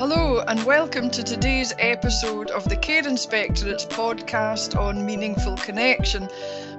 Hello, 0.00 0.40
and 0.48 0.64
welcome 0.64 1.10
to 1.10 1.22
today's 1.22 1.74
episode 1.78 2.50
of 2.52 2.66
the 2.66 2.76
Care 2.78 3.06
Inspectorate's 3.06 3.84
podcast 3.84 4.74
on 4.74 5.04
meaningful 5.04 5.58
connection. 5.58 6.26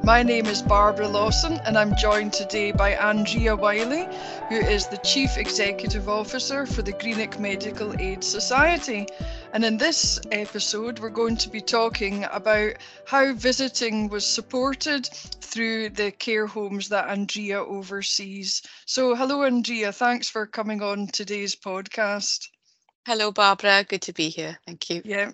My 0.04 0.24
name 0.24 0.48
is 0.48 0.64
Barbara 0.64 1.08
Lawson, 1.08 1.60
and 1.68 1.78
I'm 1.78 1.96
joined 1.96 2.34
today 2.34 2.72
by 2.72 2.96
Andrea 2.96 3.56
Wyllie, 3.56 4.08
who 4.50 4.56
is 4.56 4.88
the 4.88 4.98
Chief 5.06 5.38
Executive 5.38 6.10
Officer 6.10 6.66
for 6.66 6.82
the 6.82 6.94
Greenock 6.94 7.40
Medical 7.40 7.94
Aid 8.02 8.24
Society. 8.24 9.06
And 9.54 9.64
in 9.64 9.78
this 9.78 10.20
episode, 10.32 10.98
we're 10.98 11.12
going 11.12 11.38
to 11.38 11.50
be 11.50 11.62
talking 11.62 12.26
about 12.32 12.74
how 13.06 13.34
visiting 13.34 14.10
was 14.10 14.26
supported 14.26 15.06
through 15.06 15.90
the 15.90 16.10
care 16.10 16.48
homes 16.48 16.90
that 16.90 17.08
Andrea 17.08 17.64
oversees. 17.64 18.64
So, 18.88 19.14
hello, 19.14 19.44
Andrea. 19.44 19.92
Thanks 19.92 20.28
for 20.28 20.48
coming 20.48 20.82
on 20.82 21.06
today's 21.06 21.56
podcast. 21.56 22.48
Hello, 23.08 23.32
Barbara. 23.32 23.84
Good 23.84 24.04
to 24.04 24.14
be 24.14 24.30
here. 24.30 24.60
Thank 24.66 24.90
you. 24.92 25.02
Yeah. 25.04 25.32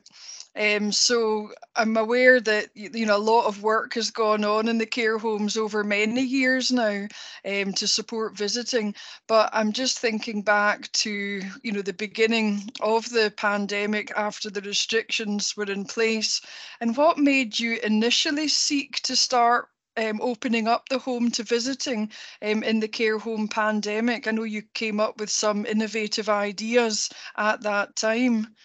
Um, 0.55 0.91
so 0.91 1.52
I'm 1.75 1.98
aware 1.98 2.39
that 2.39 2.70
you 2.73 3.05
know 3.05 3.17
a 3.17 3.20
lot 3.20 3.45
of 3.45 3.62
work 3.62 3.94
has 3.95 4.09
gone 4.09 4.44
on 4.45 4.70
in 4.70 4.77
the 4.77 4.85
care 4.85 5.17
homes 5.17 5.58
over 5.58 5.84
many 5.84 6.22
years 6.23 6.72
now 6.72 7.08
um, 7.45 7.73
to 7.73 7.88
support 7.88 8.38
visiting. 8.38 8.95
But 9.27 9.49
I'm 9.53 9.73
just 9.73 9.99
thinking 9.99 10.41
back 10.44 10.91
to 10.94 11.41
you 11.61 11.72
know 11.73 11.81
the 11.81 11.94
beginning 11.94 12.72
of 12.80 13.09
the 13.09 13.34
pandemic 13.35 14.11
after 14.16 14.49
the 14.49 14.61
restrictions 14.61 15.55
were 15.58 15.70
in 15.70 15.86
place, 15.86 16.41
and 16.80 16.95
what 16.95 17.17
made 17.20 17.59
you 17.59 17.77
initially 17.84 18.47
seek 18.47 19.02
to 19.02 19.16
start 19.16 19.67
um, 19.98 20.22
opening 20.22 20.68
up 20.68 20.88
the 20.90 21.00
home 21.00 21.32
to 21.32 21.44
visiting 21.44 22.12
um, 22.42 22.64
in 22.64 22.80
the 22.80 22.88
care 22.88 23.18
home 23.18 23.48
pandemic. 23.48 24.28
I 24.28 24.32
know 24.32 24.44
you 24.44 24.62
came 24.73 25.00
up 25.00 25.20
with 25.20 25.30
some 25.30 25.66
innovative 25.66 26.30
ideas 26.30 27.10
at 27.36 27.62
that 27.64 27.96
time. 27.96 28.56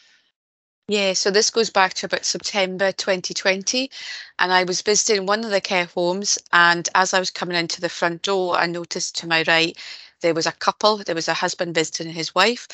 Yeah, 0.88 1.14
so 1.14 1.30
this 1.30 1.50
goes 1.50 1.70
back 1.70 1.94
to 1.94 2.06
about 2.06 2.24
September 2.24 2.92
2020, 2.92 3.90
and 4.38 4.52
I 4.52 4.64
was 4.64 4.82
visiting 4.82 5.26
one 5.26 5.44
of 5.44 5.50
the 5.50 5.60
care 5.60 5.86
homes. 5.86 6.38
And 6.52 6.88
as 6.94 7.14
I 7.14 7.18
was 7.18 7.30
coming 7.30 7.56
into 7.56 7.80
the 7.80 7.88
front 7.88 8.22
door, 8.22 8.58
I 8.58 8.66
noticed 8.66 9.16
to 9.18 9.28
my 9.28 9.44
right 9.46 9.76
there 10.20 10.34
was 10.34 10.46
a 10.46 10.52
couple, 10.52 10.98
there 10.98 11.14
was 11.14 11.28
a 11.28 11.34
husband 11.34 11.74
visiting 11.74 12.10
his 12.10 12.34
wife. 12.34 12.68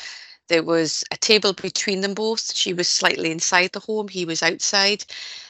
There 0.49 0.63
was 0.63 1.03
a 1.11 1.17
table 1.17 1.53
between 1.53 2.01
them 2.01 2.15
both. 2.15 2.55
She 2.55 2.73
was 2.73 2.89
slightly 2.89 3.31
inside 3.31 3.71
the 3.71 3.79
home, 3.79 4.07
he 4.07 4.25
was 4.25 4.43
outside. 4.43 5.05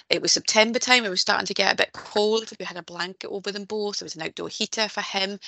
It 0.09 0.21
was 0.21 0.33
September 0.33 0.77
time, 0.77 1.05
it 1.05 1.09
was 1.09 1.21
starting 1.21 1.47
to 1.47 1.53
get 1.53 1.73
a 1.73 1.77
bit 1.77 1.93
cold. 1.93 2.51
We 2.59 2.65
had 2.65 2.77
a 2.77 2.83
blanket 2.83 3.29
over 3.29 3.51
them 3.51 3.63
both. 3.63 3.99
There 3.99 4.05
was 4.05 4.15
an 4.15 4.23
outdoor 4.23 4.49
heater 4.49 4.89
for 4.89 5.01
him. 5.01 5.39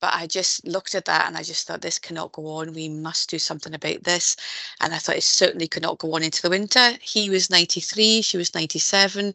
But 0.00 0.14
I 0.14 0.28
just 0.28 0.64
looked 0.64 0.94
at 0.94 1.06
that 1.06 1.26
and 1.26 1.36
I 1.36 1.42
just 1.42 1.66
thought, 1.66 1.80
this 1.80 1.98
cannot 1.98 2.30
go 2.30 2.46
on. 2.46 2.72
We 2.72 2.88
must 2.88 3.30
do 3.30 3.38
something 3.38 3.74
about 3.74 4.04
this. 4.04 4.36
And 4.80 4.94
I 4.94 4.98
thought 4.98 5.16
it 5.16 5.24
certainly 5.24 5.66
could 5.66 5.82
not 5.82 5.98
go 5.98 6.14
on 6.14 6.22
into 6.22 6.40
the 6.40 6.50
winter. 6.50 6.92
He 7.02 7.30
was 7.30 7.50
93, 7.50 8.22
she 8.22 8.36
was 8.36 8.54
97. 8.54 9.34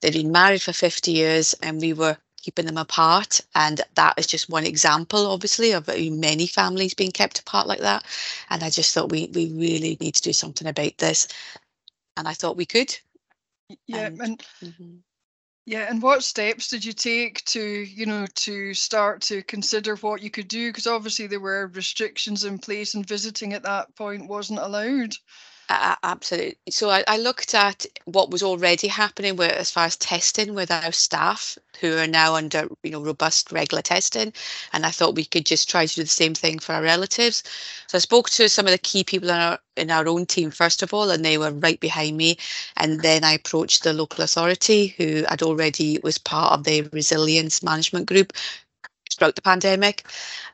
They'd 0.00 0.14
been 0.14 0.32
married 0.32 0.62
for 0.62 0.72
50 0.72 1.12
years 1.12 1.54
and 1.62 1.80
we 1.80 1.92
were 1.92 2.16
keeping 2.42 2.66
them 2.66 2.76
apart. 2.76 3.40
And 3.54 3.80
that 3.94 4.14
is 4.18 4.26
just 4.26 4.48
one 4.48 4.64
example, 4.66 5.26
obviously, 5.26 5.72
of 5.72 5.88
many 5.88 6.46
families 6.46 6.94
being 6.94 7.12
kept 7.12 7.38
apart 7.38 7.66
like 7.66 7.80
that. 7.80 8.04
And 8.50 8.62
I 8.62 8.70
just 8.70 8.94
thought 8.94 9.10
we, 9.10 9.30
we 9.34 9.52
really 9.52 9.96
need 10.00 10.14
to 10.14 10.22
do 10.22 10.32
something 10.32 10.66
about 10.66 10.98
this. 10.98 11.28
And 12.16 12.26
I 12.26 12.34
thought 12.34 12.56
we 12.56 12.66
could. 12.66 12.96
Yeah. 13.86 14.06
And, 14.06 14.20
and 14.20 14.44
mm-hmm. 14.62 14.96
Yeah, 15.66 15.86
and 15.88 16.02
what 16.02 16.24
steps 16.24 16.66
did 16.66 16.84
you 16.84 16.92
take 16.92 17.44
to, 17.44 17.62
you 17.62 18.04
know, 18.04 18.26
to 18.34 18.74
start 18.74 19.20
to 19.22 19.42
consider 19.42 19.94
what 19.96 20.20
you 20.20 20.28
could 20.28 20.48
do? 20.48 20.70
Because 20.70 20.88
obviously 20.88 21.28
there 21.28 21.38
were 21.38 21.68
restrictions 21.68 22.42
in 22.42 22.58
place 22.58 22.94
and 22.94 23.06
visiting 23.06 23.52
at 23.52 23.62
that 23.62 23.94
point 23.94 24.26
wasn't 24.26 24.58
allowed. 24.58 25.14
Uh, 25.70 25.94
absolutely. 26.02 26.58
So 26.68 26.90
I, 26.90 27.04
I, 27.06 27.16
looked 27.16 27.54
at 27.54 27.86
what 28.04 28.32
was 28.32 28.42
already 28.42 28.88
happening 28.88 29.36
with 29.36 29.52
as 29.52 29.70
far 29.70 29.84
as 29.84 29.96
testing 29.96 30.52
with 30.54 30.68
our 30.68 30.90
staff 30.90 31.56
who 31.80 31.96
are 31.96 32.08
now 32.08 32.34
under 32.34 32.68
you 32.82 32.90
know 32.90 33.00
robust 33.00 33.52
regular 33.52 33.80
testing, 33.80 34.32
and 34.72 34.84
I 34.84 34.90
thought 34.90 35.14
we 35.14 35.24
could 35.24 35.46
just 35.46 35.70
try 35.70 35.86
to 35.86 35.94
do 35.94 36.02
the 36.02 36.08
same 36.08 36.34
thing 36.34 36.58
for 36.58 36.72
our 36.72 36.82
relatives. 36.82 37.44
So 37.86 37.98
I 37.98 38.00
spoke 38.00 38.30
to 38.30 38.48
some 38.48 38.66
of 38.66 38.72
the 38.72 38.78
key 38.78 39.04
people 39.04 39.30
in 39.30 39.36
our 39.36 39.60
in 39.76 39.92
our 39.92 40.08
own 40.08 40.26
team 40.26 40.50
first 40.50 40.82
of 40.82 40.92
all, 40.92 41.08
and 41.08 41.24
they 41.24 41.38
were 41.38 41.52
right 41.52 41.78
behind 41.78 42.16
me. 42.16 42.36
And 42.76 43.00
then 43.02 43.22
I 43.22 43.34
approached 43.34 43.84
the 43.84 43.92
local 43.92 44.24
authority 44.24 44.88
who 44.98 45.24
had 45.28 45.40
already 45.40 46.00
was 46.02 46.18
part 46.18 46.52
of 46.52 46.64
the 46.64 46.82
resilience 46.92 47.62
management 47.62 48.06
group 48.06 48.32
throughout 49.16 49.36
the 49.36 49.42
pandemic 49.42 50.04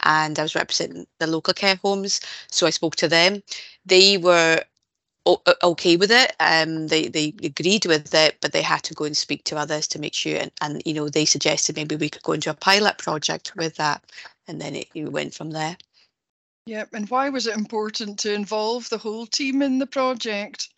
and 0.02 0.38
I 0.38 0.42
was 0.42 0.54
representing 0.54 1.06
the 1.20 1.26
local 1.26 1.54
care 1.54 1.76
homes. 1.76 2.20
So 2.50 2.66
I 2.66 2.70
spoke 2.70 2.96
to 2.96 3.08
them. 3.08 3.42
They 3.86 4.18
were 4.18 4.62
okay 5.62 5.96
with 5.96 6.10
it. 6.10 6.34
Um, 6.40 6.88
they 6.88 7.08
they 7.08 7.34
agreed 7.42 7.86
with 7.86 8.14
it, 8.14 8.36
but 8.40 8.52
they 8.52 8.62
had 8.62 8.82
to 8.84 8.94
go 8.94 9.04
and 9.04 9.16
speak 9.16 9.44
to 9.44 9.56
others 9.56 9.86
to 9.88 9.98
make 9.98 10.14
sure. 10.14 10.36
And, 10.36 10.52
and 10.60 10.82
you 10.84 10.94
know, 10.94 11.08
they 11.08 11.24
suggested 11.24 11.76
maybe 11.76 11.96
we 11.96 12.08
could 12.08 12.22
go 12.22 12.32
into 12.32 12.50
a 12.50 12.54
pilot 12.54 12.98
project 12.98 13.52
with 13.56 13.76
that, 13.76 14.04
and 14.46 14.60
then 14.60 14.76
it, 14.76 14.88
it 14.94 15.10
went 15.12 15.34
from 15.34 15.50
there. 15.50 15.76
Yep. 16.66 16.94
And 16.94 17.10
why 17.10 17.28
was 17.28 17.46
it 17.46 17.56
important 17.56 18.18
to 18.20 18.32
involve 18.32 18.88
the 18.88 18.98
whole 18.98 19.26
team 19.26 19.62
in 19.62 19.78
the 19.78 19.86
project? 19.86 20.68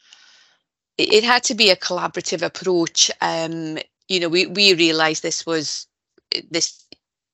It, 0.98 1.12
it 1.12 1.24
had 1.24 1.42
to 1.44 1.54
be 1.54 1.70
a 1.70 1.76
collaborative 1.76 2.42
approach. 2.42 3.10
Um, 3.20 3.78
you 4.08 4.20
know, 4.20 4.28
we 4.28 4.46
we 4.46 4.74
realised 4.74 5.22
this 5.22 5.46
was 5.46 5.86
this 6.50 6.84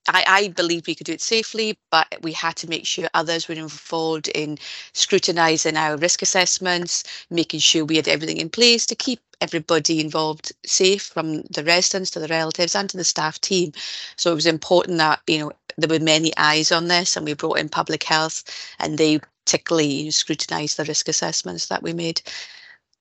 I, 0.09 0.25
I 0.27 0.49
believe 0.49 0.87
we 0.87 0.95
could 0.95 1.07
do 1.07 1.13
it 1.13 1.23
safely, 1.23 1.79
but 1.91 2.07
we 2.23 2.33
had 2.33 2.57
to 2.57 2.69
make 2.69 2.87
sure 2.87 3.09
others 3.15 3.49
were 3.49 3.55
involved 3.55 4.29
in 4.29 4.59
scrutinising 4.93 5.77
our 5.77 5.97
risk 5.97 6.23
assessments, 6.23 7.05
making 7.31 7.61
sure 7.61 7.85
we 7.85 7.97
had 7.97 8.09
everything 8.09 8.37
in 8.37 8.51
place 8.51 8.87
to 8.87 8.95
keep 8.95 9.21
everybody 9.41 10.01
involved 10.01 10.53
safe 10.65 11.03
from 11.03 11.43
the 11.43 11.65
residents 11.65 12.11
to 12.11 12.21
the 12.21 12.29
relatives 12.29 12.75
and 12.75 12.89
to 12.91 12.97
the 12.97 13.05
staff 13.05 13.41
team. 13.41 13.73
So 14.17 14.33
it 14.33 14.37
was 14.37 14.47
important 14.47 14.99
that, 14.99 15.21
you 15.27 15.39
know, 15.39 15.53
there 15.77 15.89
were 15.89 16.05
many 16.05 16.33
eyes 16.37 16.71
on 16.71 16.89
this 16.89 17.17
and 17.17 17.27
we 17.27 17.35
brought 17.35 17.59
in 17.59 17.69
public 17.69 18.03
health 18.05 18.45
and 18.79 18.99
they 18.99 19.21
particularly 19.45 19.93
you 19.93 20.05
know, 20.05 20.11
scrutinised 20.11 20.77
the 20.77 20.85
risk 20.85 21.09
assessments 21.09 21.67
that 21.67 21.83
we 21.83 21.93
made. 21.93 22.23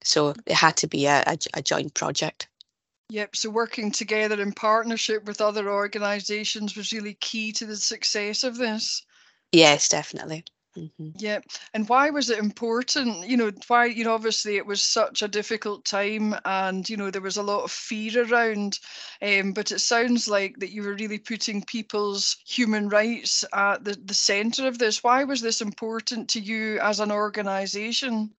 So 0.03 0.33
it 0.45 0.53
had 0.53 0.77
to 0.77 0.87
be 0.87 1.05
a, 1.05 1.23
a, 1.27 1.37
a 1.53 1.61
joint 1.61 1.93
project. 1.93 2.47
Yep. 3.13 3.35
So 3.35 3.51
working 3.51 3.91
together 3.91 4.41
in 4.41 4.53
partnership 4.53 5.25
with 5.25 5.39
other 5.39 5.69
organisations 5.69 6.75
was 6.75 6.91
really 6.91 7.13
key 7.13 7.51
to 7.51 7.67
the 7.67 7.75
success 7.75 8.43
of 8.43 8.57
this. 8.57 9.03
Yes, 9.51 9.87
definitely. 9.87 10.45
Mm-hmm. 10.75 11.09
Yeah. 11.19 11.41
And 11.75 11.87
why 11.87 12.09
was 12.09 12.31
it 12.31 12.39
important? 12.39 13.29
You 13.29 13.37
know, 13.37 13.51
why, 13.67 13.85
you 13.85 14.03
know, 14.03 14.15
obviously 14.15 14.57
it 14.57 14.65
was 14.65 14.81
such 14.81 15.21
a 15.21 15.27
difficult 15.27 15.85
time 15.85 16.35
and, 16.43 16.89
you 16.89 16.97
know, 16.97 17.11
there 17.11 17.21
was 17.21 17.37
a 17.37 17.43
lot 17.43 17.63
of 17.63 17.71
fear 17.71 18.25
around. 18.25 18.79
Um, 19.21 19.53
but 19.53 19.71
it 19.71 19.81
sounds 19.81 20.27
like 20.27 20.57
that 20.57 20.71
you 20.71 20.81
were 20.81 20.95
really 20.95 21.19
putting 21.19 21.61
people's 21.61 22.37
human 22.47 22.89
rights 22.89 23.45
at 23.53 23.83
the, 23.83 23.95
the 24.03 24.15
centre 24.15 24.65
of 24.65 24.79
this. 24.79 25.03
Why 25.03 25.23
was 25.23 25.39
this 25.39 25.61
important 25.61 26.29
to 26.29 26.39
you 26.39 26.79
as 26.79 26.99
an 26.99 27.11
organisation? 27.11 28.33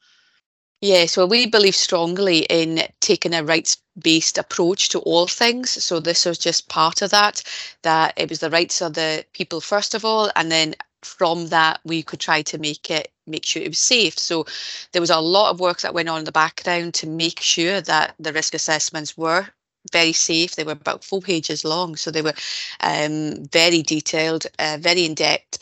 Yes, 0.84 1.16
well, 1.16 1.28
we 1.28 1.46
believe 1.46 1.74
strongly 1.74 2.40
in 2.40 2.82
taking 3.00 3.32
a 3.32 3.42
rights 3.42 3.78
based 3.98 4.36
approach 4.36 4.90
to 4.90 4.98
all 5.00 5.26
things. 5.26 5.70
So 5.82 5.98
this 5.98 6.26
was 6.26 6.36
just 6.36 6.68
part 6.68 7.00
of 7.00 7.10
that, 7.10 7.42
that 7.82 8.12
it 8.18 8.28
was 8.28 8.40
the 8.40 8.50
rights 8.50 8.82
of 8.82 8.92
the 8.92 9.24
people 9.32 9.62
first 9.62 9.94
of 9.94 10.04
all, 10.04 10.30
and 10.36 10.52
then 10.52 10.74
from 11.02 11.46
that 11.48 11.80
we 11.84 12.02
could 12.02 12.20
try 12.20 12.42
to 12.42 12.58
make 12.58 12.90
it 12.90 13.10
make 13.26 13.46
sure 13.46 13.62
it 13.62 13.68
was 13.68 13.78
safe. 13.78 14.18
So 14.18 14.44
there 14.92 15.00
was 15.00 15.08
a 15.10 15.20
lot 15.20 15.50
of 15.52 15.60
work 15.60 15.80
that 15.80 15.94
went 15.94 16.10
on 16.10 16.18
in 16.18 16.24
the 16.26 16.32
background 16.32 16.92
to 16.94 17.06
make 17.08 17.40
sure 17.40 17.80
that 17.80 18.14
the 18.18 18.32
risk 18.34 18.52
assessments 18.52 19.16
were 19.16 19.46
very 19.92 20.12
safe. 20.12 20.54
They 20.54 20.64
were 20.64 20.72
about 20.72 21.02
four 21.04 21.22
pages 21.22 21.64
long, 21.64 21.96
so 21.96 22.10
they 22.10 22.22
were 22.22 22.34
um, 22.80 23.46
very 23.46 23.82
detailed, 23.82 24.46
uh, 24.58 24.76
very 24.80 25.06
in 25.06 25.14
depth. 25.14 25.58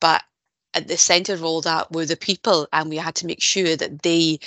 But 0.00 0.22
at 0.76 0.88
the 0.88 0.96
centre 0.96 1.34
of 1.34 1.44
all 1.44 1.62
that 1.62 1.90
were 1.92 2.06
the 2.06 2.16
people, 2.16 2.68
and 2.72 2.90
we 2.90 2.96
had 2.96 3.16
to 3.16 3.26
make 3.26 3.42
sure 3.42 3.76
that 3.76 4.02
they 4.02 4.38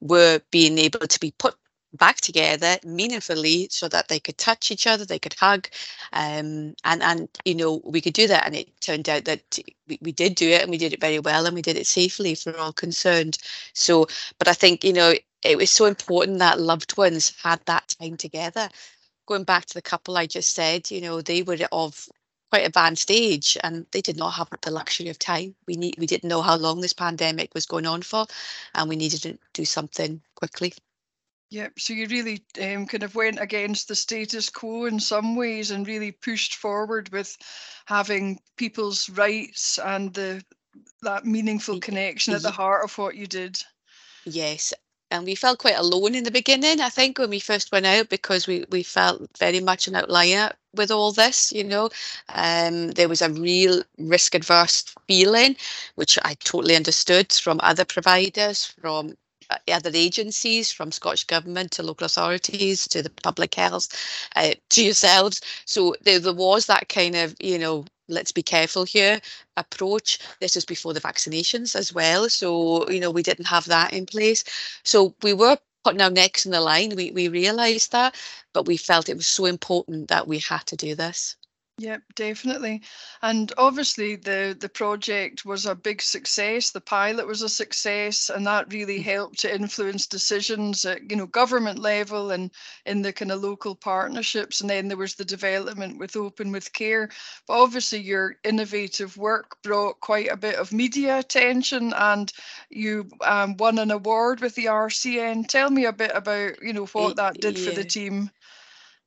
were 0.00 0.40
being 0.50 0.78
able 0.78 1.06
to 1.06 1.20
be 1.20 1.32
put 1.38 1.54
back 1.94 2.16
together 2.16 2.76
meaningfully 2.84 3.68
so 3.70 3.88
that 3.88 4.08
they 4.08 4.18
could 4.18 4.36
touch 4.36 4.70
each 4.72 4.86
other 4.86 5.04
they 5.04 5.18
could 5.18 5.34
hug 5.34 5.68
um, 6.12 6.74
and 6.84 7.02
and 7.02 7.28
you 7.44 7.54
know 7.54 7.80
we 7.84 8.00
could 8.00 8.12
do 8.12 8.26
that. 8.26 8.46
And 8.46 8.56
it 8.56 8.80
turned 8.80 9.08
out 9.08 9.24
that 9.26 9.58
we, 9.88 9.98
we 10.02 10.12
did 10.12 10.34
do 10.34 10.48
it 10.48 10.62
and 10.62 10.70
we 10.70 10.78
did 10.78 10.92
it 10.92 11.00
very 11.00 11.20
well 11.20 11.46
and 11.46 11.54
we 11.54 11.62
did 11.62 11.76
it 11.76 11.86
safely 11.86 12.34
for 12.34 12.56
all 12.58 12.72
concerned. 12.72 13.38
So 13.74 14.06
but 14.38 14.48
i 14.48 14.52
think 14.52 14.84
you 14.84 14.92
know 14.92 15.14
it 15.42 15.58
was 15.58 15.70
so 15.70 15.84
important 15.86 16.38
that 16.38 16.60
loved 16.60 16.96
ones 16.96 17.34
had 17.42 17.60
that 17.66 17.94
time 18.00 18.16
together. 18.16 18.68
Going 19.26 19.44
back 19.44 19.66
to 19.66 19.74
the 19.74 19.82
couple 19.82 20.16
i 20.16 20.26
just 20.26 20.52
said 20.54 20.90
you 20.90 21.00
know 21.00 21.20
they 21.22 21.42
were 21.42 21.58
of 21.72 22.08
quite 22.54 22.66
advanced 22.66 23.10
age 23.10 23.56
and 23.64 23.84
they 23.90 24.00
did 24.00 24.16
not 24.16 24.30
have 24.30 24.48
the 24.62 24.70
luxury 24.70 25.08
of 25.08 25.18
time. 25.18 25.56
We 25.66 25.74
need 25.74 25.96
we 25.98 26.06
didn't 26.06 26.28
know 26.28 26.40
how 26.40 26.54
long 26.54 26.80
this 26.80 26.92
pandemic 26.92 27.52
was 27.52 27.66
going 27.66 27.84
on 27.84 28.02
for 28.02 28.26
and 28.76 28.88
we 28.88 28.94
needed 28.94 29.22
to 29.22 29.36
do 29.54 29.64
something 29.64 30.22
quickly. 30.36 30.72
Yep. 31.50 31.72
So 31.80 31.94
you 31.94 32.06
really 32.06 32.44
um, 32.62 32.86
kind 32.86 33.02
of 33.02 33.16
went 33.16 33.40
against 33.40 33.88
the 33.88 33.96
status 33.96 34.50
quo 34.50 34.84
in 34.84 35.00
some 35.00 35.34
ways 35.34 35.72
and 35.72 35.84
really 35.84 36.12
pushed 36.12 36.54
forward 36.54 37.08
with 37.08 37.36
having 37.86 38.38
people's 38.56 39.08
rights 39.10 39.80
and 39.80 40.14
the 40.14 40.40
that 41.02 41.26
meaningful 41.26 41.80
connection 41.80 42.34
at 42.34 42.42
the 42.42 42.52
heart 42.52 42.84
of 42.84 42.96
what 42.96 43.16
you 43.16 43.26
did. 43.26 43.60
Yes, 44.24 44.72
and 45.10 45.24
we 45.24 45.34
felt 45.34 45.58
quite 45.58 45.76
alone 45.76 46.14
in 46.14 46.24
the 46.24 46.30
beginning 46.30 46.80
i 46.80 46.88
think 46.88 47.18
when 47.18 47.30
we 47.30 47.38
first 47.38 47.70
went 47.70 47.86
out 47.86 48.08
because 48.08 48.46
we, 48.48 48.64
we 48.70 48.82
felt 48.82 49.28
very 49.38 49.60
much 49.60 49.86
an 49.86 49.94
outlier 49.94 50.50
with 50.76 50.90
all 50.90 51.12
this 51.12 51.52
you 51.52 51.64
know 51.64 51.88
um, 52.34 52.90
there 52.92 53.08
was 53.08 53.22
a 53.22 53.30
real 53.30 53.82
risk 53.98 54.34
adverse 54.34 54.84
feeling 55.06 55.56
which 55.94 56.18
i 56.24 56.34
totally 56.34 56.76
understood 56.76 57.32
from 57.32 57.60
other 57.62 57.84
providers 57.84 58.66
from 58.80 59.14
uh, 59.50 59.58
other 59.70 59.90
agencies 59.92 60.72
from 60.72 60.90
Scottish 60.90 61.24
Government 61.24 61.70
to 61.72 61.82
local 61.82 62.06
authorities 62.06 62.88
to 62.88 63.02
the 63.02 63.10
public 63.10 63.54
health 63.54 63.88
uh, 64.36 64.52
to 64.70 64.82
yourselves. 64.82 65.42
So 65.66 65.94
there, 66.02 66.18
there 66.18 66.32
was 66.32 66.64
that 66.66 66.88
kind 66.88 67.14
of, 67.14 67.34
you 67.40 67.58
know, 67.58 67.84
let's 68.08 68.32
be 68.32 68.42
careful 68.42 68.84
here 68.84 69.20
approach. 69.56 70.18
This 70.40 70.54
was 70.54 70.64
before 70.64 70.92
the 70.92 71.00
vaccinations 71.00 71.76
as 71.76 71.92
well. 71.92 72.28
So, 72.28 72.88
you 72.90 73.00
know, 73.00 73.10
we 73.10 73.22
didn't 73.22 73.46
have 73.46 73.66
that 73.66 73.92
in 73.92 74.06
place. 74.06 74.44
So 74.82 75.14
we 75.22 75.32
were 75.32 75.58
putting 75.84 76.00
our 76.02 76.10
necks 76.10 76.46
in 76.46 76.52
the 76.52 76.60
line. 76.60 76.96
We, 76.96 77.12
we 77.12 77.28
realised 77.28 77.92
that, 77.92 78.16
but 78.54 78.66
we 78.66 78.76
felt 78.78 79.08
it 79.10 79.16
was 79.16 79.26
so 79.28 79.46
important 79.46 80.08
that 80.08 80.28
we 80.28 80.40
had 80.40 80.66
to 80.68 80.76
do 80.76 80.94
this. 80.96 81.36
Yep, 81.78 82.02
definitely. 82.14 82.82
And 83.20 83.52
obviously 83.58 84.14
the 84.14 84.56
the 84.60 84.68
project 84.68 85.44
was 85.44 85.66
a 85.66 85.74
big 85.74 86.00
success. 86.00 86.70
The 86.70 86.80
pilot 86.80 87.26
was 87.26 87.42
a 87.42 87.48
success 87.48 88.30
and 88.30 88.46
that 88.46 88.72
really 88.72 89.00
mm. 89.00 89.02
helped 89.02 89.40
to 89.40 89.52
influence 89.52 90.06
decisions 90.06 90.84
at, 90.84 91.10
you 91.10 91.16
know, 91.16 91.26
government 91.26 91.80
level 91.80 92.30
and 92.30 92.52
in 92.86 93.02
the 93.02 93.12
kind 93.12 93.32
of 93.32 93.42
local 93.42 93.74
partnerships. 93.74 94.60
And 94.60 94.70
then 94.70 94.86
there 94.86 94.96
was 94.96 95.16
the 95.16 95.24
development 95.24 95.98
with 95.98 96.14
Open 96.14 96.52
with 96.52 96.72
Care. 96.72 97.08
But 97.48 97.60
obviously 97.60 98.00
your 98.00 98.36
innovative 98.44 99.16
work 99.16 99.60
brought 99.64 99.98
quite 99.98 100.30
a 100.30 100.36
bit 100.36 100.54
of 100.54 100.72
media 100.72 101.18
attention 101.18 101.92
and 101.92 102.32
you 102.70 103.08
um, 103.22 103.56
won 103.56 103.78
an 103.80 103.90
award 103.90 104.40
with 104.40 104.54
the 104.54 104.66
RCN. 104.66 105.48
Tell 105.48 105.70
me 105.70 105.86
a 105.86 105.92
bit 105.92 106.12
about, 106.14 106.62
you 106.62 106.72
know, 106.72 106.86
what 106.86 107.16
that 107.16 107.40
did 107.40 107.58
yeah. 107.58 107.68
for 107.68 107.74
the 107.74 107.84
team. 107.84 108.30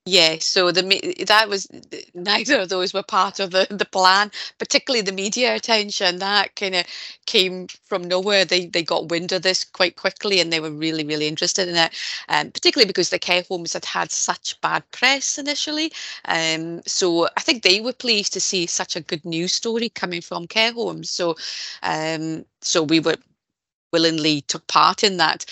Yeah, 0.10 0.38
so 0.40 0.72
the 0.72 0.84
that 1.28 1.50
was 1.50 1.68
neither 2.14 2.60
of 2.62 2.70
those 2.70 2.94
were 2.94 3.04
part 3.04 3.42
of 3.42 3.52
the, 3.52 3.68
the 3.70 3.84
plan, 3.86 4.32
particularly 4.58 5.02
the 5.02 5.12
media 5.12 5.54
attention 5.54 6.20
that 6.20 6.56
kind 6.56 6.76
of 6.76 6.86
came 7.26 7.68
from 7.84 8.04
nowhere. 8.04 8.46
They 8.46 8.68
they 8.68 8.84
got 8.84 9.10
wind 9.10 9.34
of 9.34 9.42
this 9.42 9.66
quite 9.66 9.98
quickly 9.98 10.40
and 10.40 10.54
they 10.54 10.62
were 10.62 10.72
really 10.72 11.04
really 11.04 11.28
interested 11.28 11.68
in 11.68 11.76
it, 11.76 11.94
um, 12.30 12.52
particularly 12.52 12.88
because 12.88 13.10
the 13.10 13.20
care 13.20 13.44
homes 13.50 13.74
had 13.74 13.84
had 13.86 14.12
such 14.12 14.60
bad 14.62 14.90
press 14.92 15.38
initially. 15.38 15.92
Um, 16.26 16.82
so 16.86 17.26
I 17.36 17.42
think 17.42 17.64
they 17.64 17.82
were 17.82 17.94
pleased 17.94 18.32
to 18.34 18.40
see 18.40 18.66
such 18.66 18.96
a 18.96 19.02
good 19.02 19.26
news 19.26 19.54
story 19.54 19.90
coming 19.90 20.22
from 20.22 20.48
care 20.48 20.72
homes. 20.72 21.10
So 21.10 21.36
um, 21.84 22.46
so 22.62 22.82
we 22.84 23.02
were 23.02 23.16
willingly 23.92 24.42
took 24.42 24.66
part 24.68 25.04
in 25.04 25.18
that. 25.18 25.46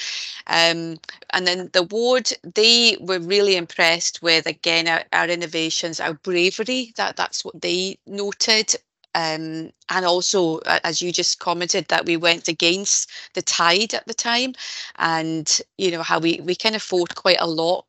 Um, 0.48 1.00
and 1.32 1.48
then 1.48 1.70
the 1.74 1.84
ward, 1.84 2.32
they 2.44 2.98
were 3.00 3.20
really 3.20 3.56
impressed 3.56 4.22
with 4.22 4.46
again 4.46 4.88
our, 4.88 5.04
our 5.14 5.28
innovations, 5.28 6.00
our 6.00 6.14
bravery. 6.14 6.94
That 6.98 7.18
that's 7.18 7.44
what 7.44 7.62
they 7.62 7.98
noted. 8.06 8.76
Um, 9.16 9.72
and 9.90 10.06
also, 10.06 10.58
as 10.84 11.02
you 11.02 11.14
just 11.14 11.40
commented, 11.40 11.88
that 11.88 12.06
we 12.06 12.18
went 12.18 12.50
against 12.50 13.10
the 13.34 13.42
tide 13.42 13.94
at 13.94 14.06
the 14.08 14.14
time, 14.14 14.54
and 14.98 15.62
you 15.78 15.92
know 15.92 16.04
how 16.04 16.20
we 16.20 16.42
we 16.44 16.54
kind 16.54 16.76
of 16.76 16.82
fought 16.82 17.16
quite 17.16 17.40
a 17.40 17.48
lot 17.48 17.86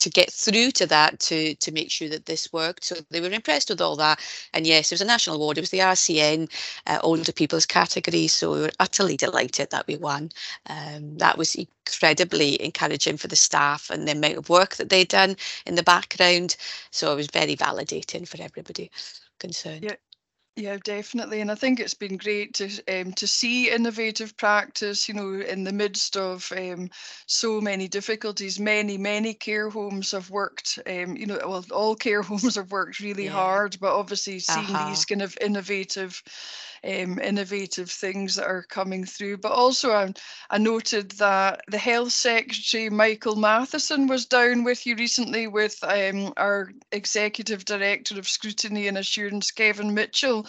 to 0.00 0.10
get 0.10 0.30
through 0.30 0.70
to 0.72 0.86
that 0.86 1.18
to 1.20 1.54
to 1.56 1.72
make 1.72 1.90
sure 1.90 2.08
that 2.08 2.26
this 2.26 2.52
worked. 2.52 2.84
So 2.84 2.96
they 3.10 3.20
were 3.20 3.30
impressed 3.30 3.70
with 3.70 3.80
all 3.80 3.96
that. 3.96 4.20
And 4.52 4.66
yes, 4.66 4.90
it 4.90 4.94
was 4.94 5.00
a 5.00 5.06
national 5.06 5.36
award. 5.36 5.58
It 5.58 5.62
was 5.62 5.70
the 5.70 5.78
RCN 5.78 6.50
uh, 6.86 6.98
Older 7.02 7.32
People's 7.32 7.66
category. 7.66 8.26
So 8.28 8.52
we 8.52 8.60
were 8.60 8.70
utterly 8.80 9.16
delighted 9.16 9.70
that 9.70 9.86
we 9.86 9.96
won. 9.96 10.30
Um, 10.66 11.16
that 11.18 11.38
was 11.38 11.54
incredibly 11.54 12.62
encouraging 12.62 13.16
for 13.16 13.28
the 13.28 13.36
staff 13.36 13.90
and 13.90 14.06
the 14.06 14.12
amount 14.12 14.36
of 14.36 14.48
work 14.48 14.76
that 14.76 14.90
they'd 14.90 15.08
done 15.08 15.36
in 15.66 15.74
the 15.74 15.82
background. 15.82 16.56
So 16.90 17.12
it 17.12 17.16
was 17.16 17.28
very 17.28 17.56
validating 17.56 18.28
for 18.28 18.42
everybody 18.42 18.90
concerned. 19.38 19.84
Yeah, 19.84 19.96
yeah, 20.56 20.76
definitely, 20.84 21.40
and 21.40 21.50
I 21.50 21.56
think 21.56 21.80
it's 21.80 21.94
been 21.94 22.16
great 22.16 22.54
to 22.54 22.70
um, 22.88 23.12
to 23.14 23.26
see 23.26 23.70
innovative 23.70 24.36
practice. 24.36 25.08
You 25.08 25.14
know, 25.14 25.40
in 25.40 25.64
the 25.64 25.72
midst 25.72 26.16
of 26.16 26.52
um, 26.56 26.90
so 27.26 27.60
many 27.60 27.88
difficulties, 27.88 28.60
many 28.60 28.96
many 28.96 29.34
care 29.34 29.68
homes 29.68 30.12
have 30.12 30.30
worked. 30.30 30.78
Um, 30.86 31.16
you 31.16 31.26
know, 31.26 31.40
well, 31.44 31.64
all 31.72 31.96
care 31.96 32.22
homes 32.30 32.54
have 32.54 32.70
worked 32.70 33.00
really 33.00 33.24
yeah. 33.24 33.32
hard, 33.32 33.76
but 33.80 33.96
obviously 33.96 34.38
seeing 34.38 34.66
uh-huh. 34.66 34.88
these 34.88 35.04
kind 35.04 35.22
of 35.22 35.36
innovative 35.40 36.22
um, 36.84 37.18
innovative 37.18 37.90
things 37.90 38.36
that 38.36 38.46
are 38.46 38.64
coming 38.64 39.04
through. 39.04 39.38
But 39.38 39.52
also, 39.52 39.92
I, 39.92 40.12
I 40.50 40.58
noted 40.58 41.12
that 41.12 41.62
the 41.68 41.78
Health 41.78 42.12
Secretary, 42.12 42.90
Michael 42.90 43.36
Matheson, 43.36 44.06
was 44.06 44.26
down 44.26 44.64
with 44.64 44.86
you 44.86 44.96
recently 44.96 45.46
with 45.46 45.78
um, 45.82 46.32
our 46.36 46.70
Executive 46.92 47.64
Director 47.64 48.18
of 48.18 48.28
Scrutiny 48.28 48.88
and 48.88 48.98
Assurance, 48.98 49.50
Kevin 49.50 49.94
Mitchell. 49.94 50.46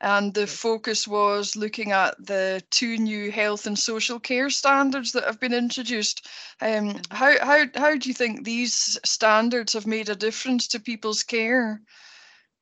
And 0.00 0.32
the 0.32 0.46
focus 0.46 1.08
was 1.08 1.56
looking 1.56 1.92
at 1.92 2.14
the 2.24 2.62
two 2.70 2.98
new 2.98 3.32
health 3.32 3.66
and 3.66 3.78
social 3.78 4.20
care 4.20 4.50
standards 4.50 5.12
that 5.12 5.24
have 5.24 5.40
been 5.40 5.54
introduced. 5.54 6.26
Um, 6.60 6.68
mm-hmm. 6.68 7.14
how, 7.14 7.44
how, 7.44 7.64
how 7.74 7.96
do 7.96 8.08
you 8.08 8.14
think 8.14 8.44
these 8.44 8.98
standards 9.04 9.72
have 9.72 9.86
made 9.86 10.08
a 10.08 10.14
difference 10.14 10.68
to 10.68 10.80
people's 10.80 11.22
care? 11.22 11.80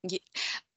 Yeah, 0.03 0.19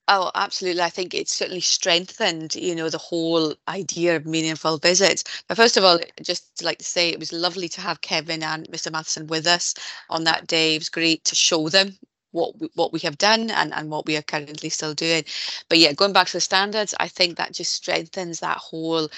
Oh, 0.08 0.30
absolutely. 0.34 0.82
I 0.82 0.90
think 0.90 1.14
it's 1.14 1.32
certainly 1.34 1.60
strengthened, 1.60 2.56
you 2.56 2.74
know, 2.74 2.88
the 2.88 2.98
whole 2.98 3.54
idea 3.68 4.16
of 4.16 4.26
meaningful 4.26 4.78
visits. 4.78 5.22
But 5.46 5.56
first 5.56 5.76
of 5.76 5.84
all, 5.84 6.00
just 6.22 6.64
like 6.64 6.78
to 6.78 6.84
say 6.84 7.10
it 7.10 7.20
was 7.20 7.32
lovely 7.32 7.68
to 7.70 7.80
have 7.80 8.00
Kevin 8.00 8.42
and 8.42 8.68
Mr. 8.70 8.90
Matheson 8.90 9.28
with 9.28 9.46
us 9.46 9.74
on 10.10 10.24
that 10.24 10.48
day. 10.48 10.74
It 10.74 10.80
was 10.80 10.88
great 10.88 11.24
to 11.26 11.36
show 11.36 11.68
them 11.68 11.96
what 12.32 12.58
we, 12.60 12.68
what 12.74 12.92
we 12.92 12.98
have 13.00 13.18
done 13.18 13.50
and, 13.50 13.72
and 13.72 13.88
what 13.90 14.06
we 14.06 14.16
are 14.16 14.22
currently 14.22 14.68
still 14.68 14.94
doing. 14.94 15.24
But 15.68 15.78
yeah, 15.78 15.92
going 15.92 16.12
back 16.12 16.26
to 16.28 16.32
the 16.34 16.40
standards, 16.40 16.92
I 16.98 17.06
think 17.06 17.36
that 17.36 17.54
just 17.54 17.72
strengthens 17.72 18.40
that 18.40 18.56
whole 18.58 19.08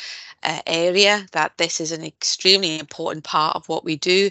uh, 0.43 0.61
area 0.67 1.27
that 1.33 1.57
this 1.57 1.81
is 1.81 1.93
an 1.93 2.05
extremely 2.05 2.79
important 2.79 3.25
part 3.25 3.57
of 3.57 3.69
what 3.69 3.85
we 3.85 3.97
do, 3.97 4.31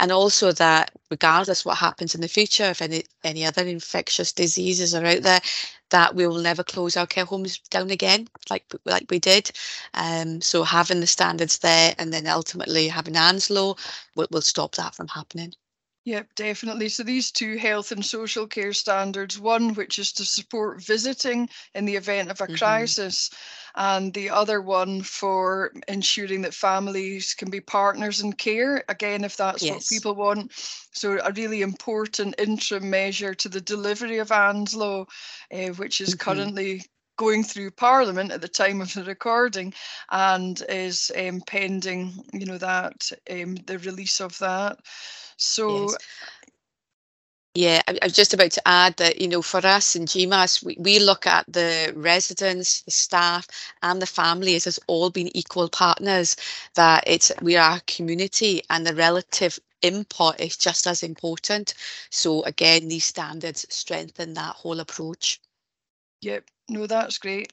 and 0.00 0.10
also 0.12 0.52
that 0.52 0.90
regardless 1.10 1.64
what 1.64 1.78
happens 1.78 2.14
in 2.14 2.20
the 2.20 2.28
future, 2.28 2.64
if 2.64 2.82
any 2.82 3.04
any 3.24 3.44
other 3.44 3.62
infectious 3.66 4.32
diseases 4.32 4.94
are 4.94 5.04
out 5.06 5.22
there, 5.22 5.40
that 5.92 6.14
we 6.16 6.26
will 6.26 6.38
never 6.38 6.64
close 6.64 6.96
our 6.96 7.06
care 7.06 7.24
homes 7.24 7.58
down 7.70 7.90
again 7.90 8.28
like 8.50 8.64
like 8.84 9.06
we 9.10 9.18
did. 9.20 9.50
Um, 9.94 10.40
so 10.42 10.64
having 10.64 11.00
the 11.00 11.06
standards 11.06 11.58
there 11.58 11.94
and 11.98 12.12
then 12.12 12.26
ultimately 12.26 12.88
having 12.88 13.16
Anne's 13.16 13.50
Law 13.50 13.76
will, 14.16 14.28
will 14.30 14.42
stop 14.42 14.74
that 14.76 14.94
from 14.94 15.08
happening. 15.08 15.54
Yep, 16.04 16.34
definitely. 16.34 16.88
So 16.88 17.04
these 17.04 17.30
two 17.30 17.56
health 17.56 17.92
and 17.92 18.04
social 18.04 18.46
care 18.48 18.72
standards, 18.72 19.38
one 19.38 19.72
which 19.74 20.00
is 20.00 20.12
to 20.14 20.24
support 20.24 20.82
visiting 20.82 21.48
in 21.76 21.84
the 21.84 21.94
event 21.94 22.28
of 22.28 22.40
a 22.40 22.44
mm-hmm. 22.44 22.56
crisis, 22.56 23.30
and 23.76 24.12
the 24.12 24.28
other 24.28 24.60
one 24.60 25.02
for 25.02 25.72
ensuring 25.86 26.42
that 26.42 26.54
families 26.54 27.34
can 27.34 27.50
be 27.50 27.60
partners 27.60 28.20
in 28.20 28.32
care, 28.32 28.82
again, 28.88 29.22
if 29.22 29.36
that's 29.36 29.62
yes. 29.62 29.74
what 29.74 29.86
people 29.88 30.14
want. 30.16 30.50
So 30.92 31.20
a 31.22 31.32
really 31.32 31.62
important 31.62 32.34
interim 32.36 32.90
measure 32.90 33.34
to 33.34 33.48
the 33.48 33.60
delivery 33.60 34.18
of 34.18 34.32
Anne's 34.32 34.74
Law, 34.74 35.06
uh, 35.52 35.68
which 35.68 36.00
is 36.00 36.16
mm-hmm. 36.16 36.30
currently 36.30 36.82
going 37.16 37.44
through 37.44 37.70
Parliament 37.70 38.32
at 38.32 38.40
the 38.40 38.48
time 38.48 38.80
of 38.80 38.92
the 38.94 39.04
recording 39.04 39.72
and 40.10 40.62
is 40.68 41.12
um, 41.16 41.40
pending, 41.46 42.12
you 42.32 42.46
know, 42.46 42.58
that 42.58 43.10
um, 43.30 43.56
the 43.66 43.78
release 43.80 44.20
of 44.20 44.38
that. 44.38 44.78
So 45.36 45.82
yes. 45.82 45.96
Yeah, 47.54 47.82
I, 47.86 47.98
was 48.02 48.14
just 48.14 48.32
about 48.32 48.50
to 48.52 48.66
add 48.66 48.96
that, 48.96 49.20
you 49.20 49.28
know, 49.28 49.42
for 49.42 49.58
us 49.58 49.94
in 49.94 50.06
GMAS, 50.06 50.64
we, 50.64 50.74
we 50.78 50.98
look 50.98 51.26
at 51.26 51.44
the 51.52 51.92
residents, 51.94 52.80
the 52.80 52.90
staff, 52.90 53.46
and 53.82 54.00
the 54.00 54.06
families 54.06 54.66
as 54.66 54.80
all 54.86 55.10
being 55.10 55.30
equal 55.34 55.68
partners, 55.68 56.34
that 56.76 57.04
it's 57.06 57.30
we 57.42 57.56
are 57.56 57.76
a 57.76 57.82
community 57.86 58.62
and 58.70 58.86
the 58.86 58.94
relative 58.94 59.58
input 59.82 60.40
is 60.40 60.56
just 60.56 60.86
as 60.86 61.02
important. 61.02 61.74
So 62.08 62.42
again, 62.44 62.88
these 62.88 63.04
standards 63.04 63.66
strengthen 63.68 64.32
that 64.32 64.54
whole 64.54 64.80
approach. 64.80 65.38
Yep, 66.22 66.44
no, 66.68 66.86
that's 66.86 67.18
great. 67.18 67.52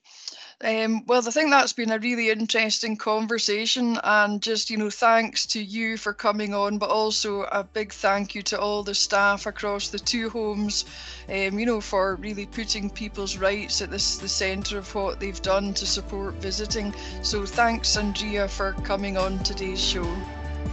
Um, 0.64 1.06
well, 1.08 1.26
I 1.26 1.32
think 1.32 1.50
that's 1.50 1.74
been 1.74 1.92
a 1.92 2.00
really 2.00 2.30
interesting 2.30 2.98
conversation, 2.98 3.98
and 4.04 4.42
just 4.42 4.70
you 4.70 4.78
know, 4.78 4.90
thanks 4.90 5.46
to 5.48 5.64
you 5.64 5.98
for 5.98 6.14
coming 6.14 6.54
on, 6.54 6.78
but 6.78 6.90
also 6.90 7.44
a 7.44 7.64
big 7.64 7.92
thank 7.94 8.36
you 8.36 8.44
to 8.44 8.60
all 8.60 8.84
the 8.84 8.94
staff 8.94 9.46
across 9.46 9.88
the 9.90 9.98
two 9.98 10.30
homes, 10.30 10.86
um, 11.30 11.58
you 11.58 11.66
know, 11.66 11.82
for 11.82 12.18
really 12.18 12.46
putting 12.46 12.90
people's 12.90 13.38
rights 13.38 13.82
at 13.82 13.90
this 13.90 14.18
the 14.18 14.28
centre 14.28 14.78
of 14.78 14.94
what 14.94 15.20
they've 15.20 15.42
done 15.42 15.74
to 15.74 15.86
support 15.86 16.36
visiting. 16.36 16.94
So 17.24 17.46
thanks, 17.46 17.98
Andrea, 17.98 18.48
for 18.48 18.74
coming 18.84 19.18
on 19.18 19.40
today's 19.40 19.82
show. 19.82 20.08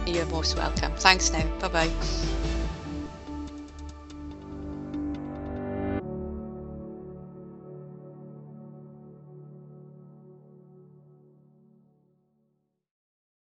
You're 0.05 0.25
most 0.27 0.55
welcome. 0.57 0.93
Thanks 0.97 1.31
now. 1.31 1.47
Bye 1.59 1.67
bye. 1.69 2.56